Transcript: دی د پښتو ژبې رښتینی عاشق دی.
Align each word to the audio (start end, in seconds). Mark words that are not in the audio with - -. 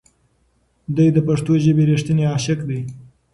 دی 0.95 1.07
د 1.13 1.17
پښتو 1.27 1.51
ژبې 1.63 1.83
رښتینی 1.91 2.23
عاشق 2.31 2.59
دی. 2.69 2.79